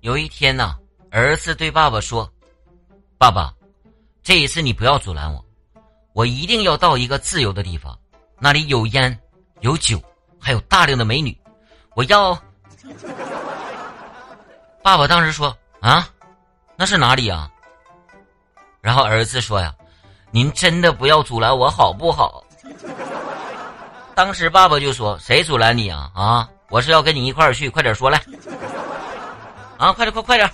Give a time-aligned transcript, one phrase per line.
[0.00, 0.76] 有一天呢，
[1.10, 2.30] 儿子对爸爸说
[3.18, 3.52] ：“爸爸，
[4.22, 5.44] 这一次你不要阻拦我，
[6.12, 7.98] 我一定要到一个自由的地方，
[8.38, 9.18] 那里有烟、
[9.60, 10.00] 有酒，
[10.38, 11.36] 还有大量的美女，
[11.94, 12.32] 我要。
[14.82, 16.08] ”爸爸当时说：“啊，
[16.76, 17.50] 那是哪里啊？”
[18.80, 19.74] 然后儿子说：“呀，
[20.30, 22.44] 您真的不要阻拦我好不好？”
[24.14, 26.10] 当时爸爸就说：“谁阻拦你啊？
[26.14, 28.22] 啊，我是要跟你一块儿去，快点说来。”
[29.78, 30.50] 啊快点快快点。